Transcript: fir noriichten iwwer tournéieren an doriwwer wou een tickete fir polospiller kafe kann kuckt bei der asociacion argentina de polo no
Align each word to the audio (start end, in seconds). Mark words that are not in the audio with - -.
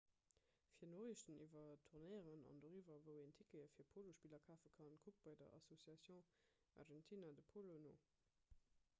fir 0.75 0.87
noriichten 0.91 1.35
iwwer 1.43 1.75
tournéieren 1.89 2.45
an 2.51 2.61
doriwwer 2.63 3.03
wou 3.09 3.17
een 3.25 3.35
tickete 3.41 3.75
fir 3.89 3.89
polospiller 3.97 4.41
kafe 4.47 4.71
kann 4.79 4.95
kuckt 5.03 5.21
bei 5.27 5.35
der 5.41 5.51
asociacion 5.59 6.25
argentina 6.85 7.31
de 7.41 7.45
polo 7.53 7.77
no 7.85 7.93